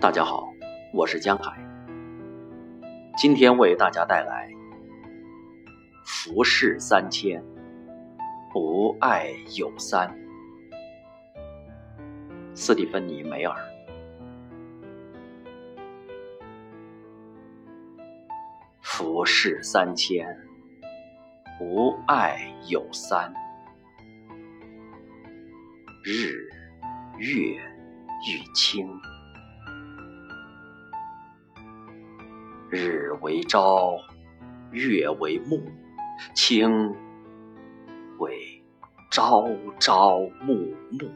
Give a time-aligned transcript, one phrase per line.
[0.00, 0.54] 大家好，
[0.92, 1.58] 我是江海，
[3.16, 4.48] 今天为大家带来
[6.04, 7.42] 《浮世三千》，
[8.52, 10.16] 不爱有三。
[12.54, 13.56] 斯蒂芬妮·梅尔，
[18.80, 20.24] 浮世三千，
[21.58, 22.38] 不爱
[22.68, 23.34] 有三。
[26.04, 26.48] 日
[27.18, 27.60] 月
[28.28, 28.88] 欲清，
[32.70, 33.96] 日为朝，
[34.72, 35.62] 月为暮，
[36.34, 36.94] 清
[38.18, 38.62] 为
[39.10, 39.48] 朝
[39.80, 40.54] 朝暮
[40.90, 41.10] 暮。